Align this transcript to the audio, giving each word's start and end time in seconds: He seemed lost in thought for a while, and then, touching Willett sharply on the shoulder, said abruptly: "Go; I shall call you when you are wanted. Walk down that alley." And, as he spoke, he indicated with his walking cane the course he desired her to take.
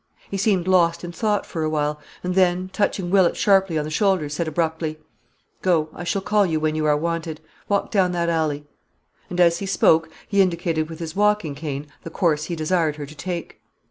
He 0.31 0.37
seemed 0.37 0.67
lost 0.67 1.03
in 1.03 1.11
thought 1.11 1.45
for 1.45 1.61
a 1.61 1.69
while, 1.69 1.99
and 2.23 2.33
then, 2.33 2.71
touching 2.73 3.11
Willett 3.11 3.37
sharply 3.37 3.77
on 3.77 3.83
the 3.83 3.91
shoulder, 3.91 4.29
said 4.29 4.47
abruptly: 4.47 4.97
"Go; 5.61 5.89
I 5.93 6.03
shall 6.03 6.23
call 6.23 6.43
you 6.43 6.59
when 6.59 6.73
you 6.73 6.87
are 6.87 6.97
wanted. 6.97 7.39
Walk 7.69 7.91
down 7.91 8.11
that 8.13 8.27
alley." 8.27 8.65
And, 9.29 9.39
as 9.39 9.59
he 9.59 9.67
spoke, 9.67 10.09
he 10.27 10.41
indicated 10.41 10.89
with 10.89 10.97
his 10.97 11.15
walking 11.15 11.53
cane 11.53 11.85
the 12.01 12.09
course 12.09 12.45
he 12.45 12.55
desired 12.55 12.95
her 12.95 13.05
to 13.05 13.15
take. 13.15 13.61